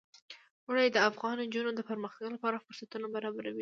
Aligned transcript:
اوړي 0.65 0.87
د 0.91 0.97
افغان 1.09 1.35
نجونو 1.43 1.71
د 1.75 1.81
پرمختګ 1.89 2.27
لپاره 2.35 2.63
فرصتونه 2.65 3.07
برابروي. 3.15 3.59